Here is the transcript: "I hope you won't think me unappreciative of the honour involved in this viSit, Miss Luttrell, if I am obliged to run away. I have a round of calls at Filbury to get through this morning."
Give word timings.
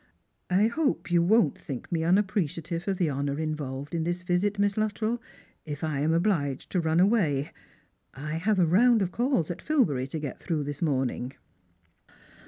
"I 0.49 0.65
hope 0.65 1.11
you 1.11 1.21
won't 1.21 1.55
think 1.55 1.91
me 1.91 2.03
unappreciative 2.03 2.87
of 2.87 2.97
the 2.97 3.11
honour 3.11 3.37
involved 3.39 3.93
in 3.93 4.03
this 4.03 4.23
viSit, 4.23 4.57
Miss 4.57 4.75
Luttrell, 4.75 5.21
if 5.63 5.83
I 5.83 5.99
am 5.99 6.11
obliged 6.11 6.71
to 6.71 6.79
run 6.81 6.99
away. 6.99 7.51
I 8.15 8.37
have 8.37 8.57
a 8.57 8.65
round 8.65 9.03
of 9.03 9.11
calls 9.11 9.51
at 9.51 9.61
Filbury 9.61 10.07
to 10.07 10.17
get 10.19 10.39
through 10.39 10.63
this 10.63 10.81
morning." 10.81 11.33